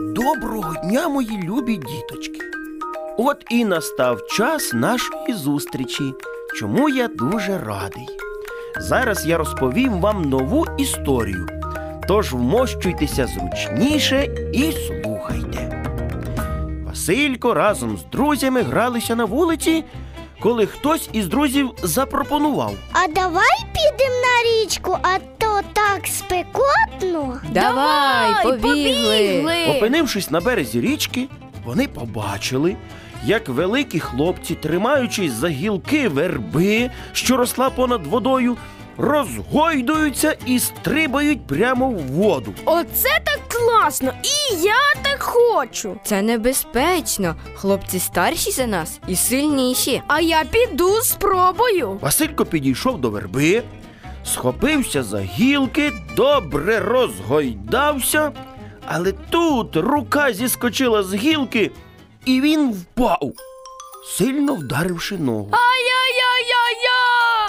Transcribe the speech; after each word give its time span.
Доброго 0.00 0.74
дня, 0.84 1.08
мої 1.08 1.42
любі 1.42 1.76
діточки. 1.76 2.40
От 3.16 3.44
і 3.50 3.64
настав 3.64 4.26
час 4.26 4.72
нашої 4.72 5.34
зустрічі, 5.34 6.14
чому 6.56 6.88
я 6.88 7.08
дуже 7.08 7.58
радий. 7.58 8.08
Зараз 8.80 9.26
я 9.26 9.38
розповім 9.38 10.00
вам 10.00 10.22
нову 10.22 10.66
історію. 10.78 11.46
Тож 12.08 12.32
вмощуйтеся 12.32 13.26
зручніше 13.26 14.28
і 14.52 14.72
слухайте. 14.72 15.84
Василько 16.86 17.54
разом 17.54 17.96
з 17.98 18.04
друзями 18.04 18.62
гралися 18.62 19.16
на 19.16 19.24
вулиці, 19.24 19.84
коли 20.40 20.66
хтось 20.66 21.10
із 21.12 21.28
друзів 21.28 21.70
запропонував. 21.82 22.74
А 23.00 23.08
давай 23.08 23.58
підемо 23.72 24.14
на 24.20 24.64
річку, 24.64 24.98
а 25.02 25.18
то 25.18 25.60
так 25.72 26.06
спекотно. 26.06 27.40
Давай, 27.50 28.42
побігли. 28.42 29.66
Опинившись 29.76 30.30
на 30.30 30.40
березі 30.40 30.80
річки, 30.80 31.28
вони 31.64 31.88
побачили, 31.88 32.76
як 33.24 33.48
великі 33.48 34.00
хлопці, 34.00 34.54
тримаючись 34.54 35.32
за 35.32 35.48
гілки 35.48 36.08
верби, 36.08 36.90
що 37.12 37.36
росла 37.36 37.70
понад 37.70 38.06
водою, 38.06 38.56
розгойдуються 38.98 40.36
і 40.46 40.58
стрибають 40.58 41.46
прямо 41.46 41.90
в 41.90 42.02
воду. 42.06 42.54
Оце 42.64 43.20
так 43.24 43.40
класно! 43.48 44.12
І 44.22 44.54
я 44.62 45.02
так 45.02 45.22
хочу. 45.22 45.96
Це 46.04 46.22
небезпечно. 46.22 47.36
Хлопці 47.54 47.98
старші 47.98 48.50
за 48.50 48.66
нас 48.66 49.00
і 49.08 49.16
сильніші. 49.16 50.02
А 50.08 50.20
я 50.20 50.44
піду 50.44 50.90
спробую. 51.02 51.98
Василько 52.00 52.44
підійшов 52.44 53.00
до 53.00 53.10
верби, 53.10 53.62
схопився 54.24 55.02
за 55.02 55.20
гілки, 55.20 55.92
добре 56.16 56.80
розгойдався, 56.80 58.32
але 58.86 59.12
тут 59.12 59.76
рука 59.76 60.32
зіскочила 60.32 61.02
з 61.02 61.14
гілки, 61.14 61.70
і 62.24 62.40
він 62.40 62.72
впав, 62.72 63.32
сильно 64.18 64.54
вдаривши 64.54 65.18
ногу. 65.18 65.48
Ай-яй-яй-яй-яй! 65.52 66.27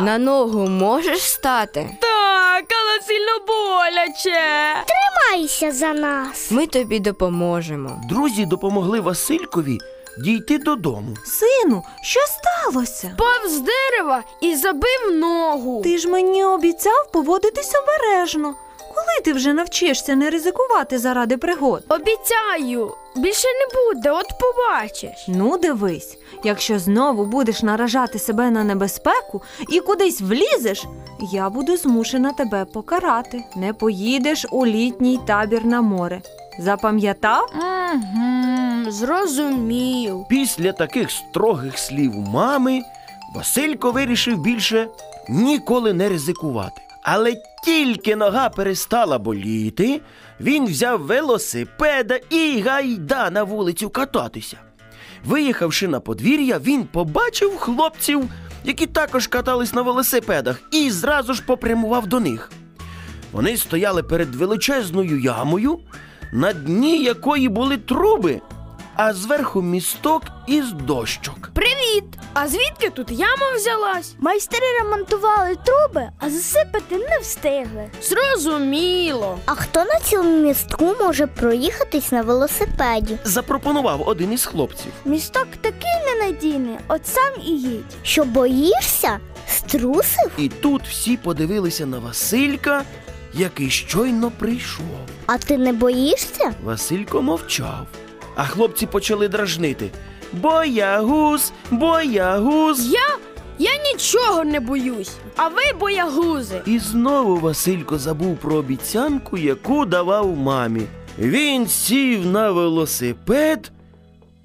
На 0.00 0.18
ногу 0.18 0.66
можеш 0.66 1.22
стати? 1.22 1.90
Так, 2.00 2.64
але 2.70 3.00
сильно 3.06 3.32
боляче. 3.46 4.84
Тримайся 4.86 5.72
за 5.72 5.92
нас. 5.92 6.50
Ми 6.50 6.66
тобі 6.66 7.00
допоможемо. 7.00 8.00
Друзі 8.08 8.46
допомогли 8.46 9.00
Василькові 9.00 9.78
дійти 10.24 10.58
додому. 10.58 11.16
Сину, 11.24 11.82
що 12.02 12.20
сталося? 12.20 13.14
Пав 13.18 13.50
з 13.50 13.60
дерева 13.60 14.22
і 14.40 14.56
забив 14.56 15.12
ногу. 15.12 15.80
Ти 15.84 15.98
ж 15.98 16.08
мені 16.08 16.44
обіцяв 16.44 17.10
поводитись 17.12 17.72
обережно. 17.82 18.54
Коли 18.94 19.20
ти 19.24 19.32
вже 19.32 19.52
навчишся 19.52 20.16
не 20.16 20.30
ризикувати 20.30 20.98
заради 20.98 21.36
пригод? 21.36 21.84
Обіцяю, 21.88 22.94
більше 23.16 23.48
не 23.48 23.94
буде, 23.94 24.10
от 24.10 24.26
побачиш. 24.40 25.24
Ну, 25.28 25.58
дивись, 25.58 26.18
якщо 26.44 26.78
знову 26.78 27.24
будеш 27.24 27.62
наражати 27.62 28.18
себе 28.18 28.50
на 28.50 28.64
небезпеку 28.64 29.42
і 29.68 29.80
кудись 29.80 30.20
влізеш, 30.20 30.84
я 31.32 31.50
буду 31.50 31.76
змушена 31.76 32.32
тебе 32.32 32.64
покарати. 32.64 33.44
Не 33.56 33.72
поїдеш 33.72 34.46
у 34.50 34.66
літній 34.66 35.20
табір 35.26 35.64
на 35.64 35.82
море. 35.82 36.20
Запам'ятав? 36.58 37.50
Угу, 37.54 38.90
зрозумів. 38.90 40.24
Після 40.28 40.72
таких 40.72 41.10
строгих 41.10 41.78
слів 41.78 42.12
мами 42.14 42.80
Василько 43.34 43.90
вирішив 43.90 44.38
більше 44.38 44.88
ніколи 45.28 45.92
не 45.92 46.08
ризикувати. 46.08 46.80
Але 47.02 47.34
тільки 47.64 48.16
нога 48.16 48.48
перестала 48.48 49.18
боліти, 49.18 50.00
він 50.40 50.66
взяв 50.66 51.00
велосипеда 51.00 52.18
і 52.30 52.60
гайда 52.60 53.30
на 53.30 53.42
вулицю 53.42 53.90
кататися. 53.90 54.56
Виїхавши 55.24 55.88
на 55.88 56.00
подвір'я, 56.00 56.58
він 56.58 56.84
побачив 56.84 57.56
хлопців, 57.56 58.30
які 58.64 58.86
також 58.86 59.26
катались 59.26 59.74
на 59.74 59.82
велосипедах, 59.82 60.60
і 60.70 60.90
зразу 60.90 61.34
ж 61.34 61.42
попрямував 61.46 62.06
до 62.06 62.20
них. 62.20 62.52
Вони 63.32 63.56
стояли 63.56 64.02
перед 64.02 64.34
величезною 64.34 65.20
ямою, 65.20 65.78
на 66.32 66.52
дні 66.52 67.02
якої 67.02 67.48
були 67.48 67.76
труби, 67.76 68.40
а 68.98 69.14
зверху 69.14 69.62
місток 69.62 70.22
із 70.46 70.72
дощок. 70.72 71.50
Привіт! 71.54 72.04
А 72.34 72.48
звідки 72.48 72.90
тут 72.90 73.10
яма 73.10 73.52
взялась? 73.56 74.14
Майстри 74.18 74.60
ремонтували 74.82 75.56
труби, 75.64 76.08
а 76.18 76.30
засипати 76.30 76.96
не 76.96 77.18
встигли. 77.18 77.90
Зрозуміло. 78.02 79.38
А 79.46 79.54
хто 79.54 79.84
на 79.84 80.00
цьому 80.00 80.36
містку 80.36 80.94
може 81.00 81.26
проїхатись 81.26 82.12
на 82.12 82.22
велосипеді? 82.22 83.18
Запропонував 83.24 84.08
один 84.08 84.32
із 84.32 84.44
хлопців. 84.44 84.92
Місток 85.04 85.46
такий 85.60 85.90
ненадійний, 86.06 86.78
от 86.88 87.06
сам 87.06 87.32
і 87.46 87.50
їдь. 87.50 87.96
Що 88.02 88.24
боїшся? 88.24 89.18
Струсив? 89.48 90.30
І 90.38 90.48
тут 90.48 90.82
всі 90.88 91.16
подивилися 91.16 91.86
на 91.86 91.98
Василька, 91.98 92.82
який 93.34 93.70
щойно 93.70 94.30
прийшов. 94.38 94.84
А 95.26 95.38
ти 95.38 95.58
не 95.58 95.72
боїшся? 95.72 96.52
Василько 96.64 97.22
мовчав, 97.22 97.86
а 98.38 98.44
хлопці 98.44 98.86
почали 98.86 99.28
дражнити. 99.28 99.90
Боягуз, 100.32 101.52
боягуз. 101.70 102.86
Я? 102.92 103.16
Я 103.58 103.70
нічого 103.92 104.44
не 104.44 104.60
боюсь. 104.60 105.16
А 105.36 105.48
ви 105.48 105.62
боягузи. 105.80 106.60
І 106.66 106.78
знову 106.78 107.36
Василько 107.36 107.98
забув 107.98 108.36
про 108.36 108.56
обіцянку, 108.56 109.38
яку 109.38 109.86
давав 109.86 110.36
мамі. 110.36 110.82
Він 111.18 111.68
сів 111.68 112.26
на 112.26 112.50
велосипед 112.50 113.72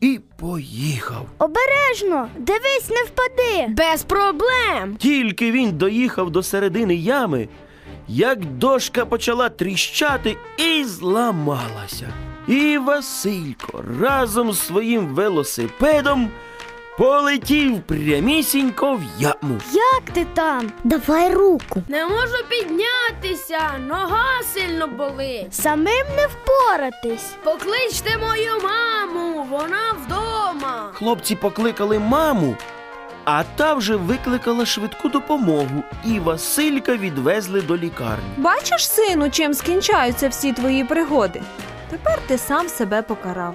і 0.00 0.20
поїхав. 0.36 1.26
Обережно, 1.38 2.28
дивись, 2.38 2.90
не 2.90 3.04
впади. 3.04 3.74
Без 3.74 4.02
проблем. 4.02 4.96
Тільки 4.98 5.50
він 5.52 5.72
доїхав 5.72 6.30
до 6.30 6.42
середини 6.42 6.94
ями, 6.94 7.48
як 8.08 8.44
дошка 8.44 9.06
почала 9.06 9.48
тріщати 9.48 10.36
і 10.58 10.84
зламалася. 10.84 12.08
І 12.46 12.78
Василько 12.78 13.84
разом 14.00 14.52
з 14.52 14.66
своїм 14.66 15.06
велосипедом 15.06 16.30
полетів 16.98 17.80
прямісінько 17.82 18.94
в 18.94 19.02
яму. 19.22 19.58
Як 19.72 20.02
ти 20.12 20.26
там? 20.34 20.72
Давай 20.84 21.34
руку. 21.34 21.82
Не 21.88 22.06
можу 22.06 22.36
піднятися, 22.48 23.60
нога 23.88 24.24
сильно 24.54 24.86
болить. 24.88 25.54
Самим 25.54 26.06
не 26.16 26.26
впоратись. 26.26 27.30
Покличте 27.44 28.18
мою 28.18 28.50
маму, 28.62 29.46
вона 29.50 29.92
вдома. 30.06 30.90
Хлопці 30.92 31.36
покликали 31.36 31.98
маму, 31.98 32.56
а 33.24 33.42
та 33.56 33.74
вже 33.74 33.96
викликала 33.96 34.66
швидку 34.66 35.08
допомогу, 35.08 35.84
і 36.04 36.18
Василька 36.18 36.96
відвезли 36.96 37.60
до 37.60 37.76
лікарні. 37.76 38.24
Бачиш, 38.36 38.88
сину, 38.88 39.30
чим 39.30 39.54
скінчаються 39.54 40.28
всі 40.28 40.52
твої 40.52 40.84
пригоди? 40.84 41.42
Тепер 41.90 42.18
ти 42.26 42.38
сам 42.38 42.68
себе 42.68 43.02
покарав. 43.02 43.54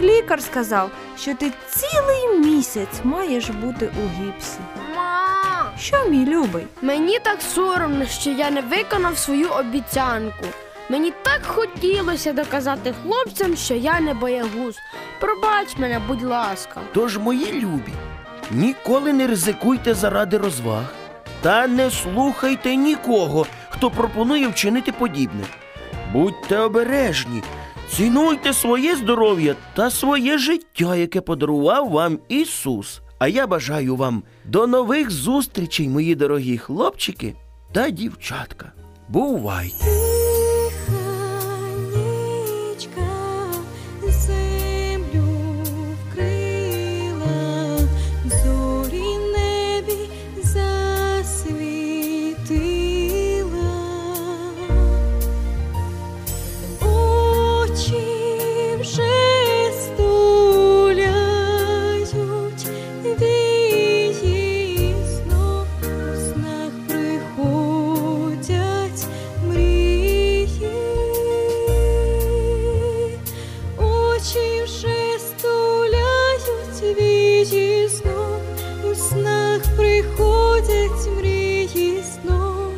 Лікар 0.00 0.42
сказав, 0.42 0.90
що 1.18 1.34
ти 1.34 1.52
цілий 1.70 2.38
місяць 2.38 3.00
маєш 3.04 3.48
бути 3.50 3.86
у 3.86 4.22
гіпсі. 4.24 4.58
Ма, 4.96 5.72
Що, 5.78 6.08
мій 6.10 6.26
любий? 6.26 6.66
мені 6.82 7.18
так 7.18 7.42
соромно, 7.42 8.06
що 8.06 8.30
я 8.30 8.50
не 8.50 8.60
виконав 8.60 9.18
свою 9.18 9.48
обіцянку. 9.48 10.44
Мені 10.88 11.12
так 11.22 11.40
хотілося 11.46 12.32
доказати 12.32 12.94
хлопцям, 13.02 13.56
що 13.56 13.74
я 13.74 14.00
не 14.00 14.14
боягуз. 14.14 14.76
Пробач 15.20 15.76
мене, 15.78 16.00
будь 16.08 16.22
ласка. 16.22 16.80
Тож, 16.94 17.18
мої 17.18 17.52
любі, 17.52 17.92
ніколи 18.50 19.12
не 19.12 19.26
ризикуйте 19.26 19.94
заради 19.94 20.38
розваг 20.38 20.84
та 21.42 21.66
не 21.66 21.90
слухайте 21.90 22.76
нікого, 22.76 23.46
хто 23.68 23.90
пропонує 23.90 24.48
вчинити 24.48 24.92
подібне. 24.92 25.44
Будьте 26.12 26.58
обережні, 26.58 27.42
цінуйте 27.96 28.52
своє 28.52 28.96
здоров'я 28.96 29.56
та 29.74 29.90
своє 29.90 30.38
життя, 30.38 30.96
яке 30.96 31.20
подарував 31.20 31.90
вам 31.90 32.18
Ісус. 32.28 33.00
А 33.18 33.28
я 33.28 33.46
бажаю 33.46 33.96
вам 33.96 34.22
до 34.44 34.66
нових 34.66 35.10
зустрічей, 35.10 35.88
мої 35.88 36.14
дорогі 36.14 36.58
хлопчики 36.58 37.34
та 37.72 37.90
дівчатка. 37.90 38.72
Бувайте! 39.08 40.03
вії 63.04 64.94
в 64.94 66.16
снах 66.16 66.72
приходять 66.88 67.86
мрії, 69.48 70.48
очі 73.78 74.62
вже 74.64 75.18
стуляють 75.18 76.98
вії 76.98 77.88
снов 77.88 78.40
у 78.90 78.94
снах 78.94 79.62
приходять 79.76 81.08
мрії 81.18 82.02
снов, 82.02 82.72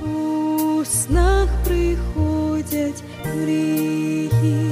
у 0.00 0.84
снах 0.84 1.48
приходять 1.64 3.02
мрії. 3.36 4.63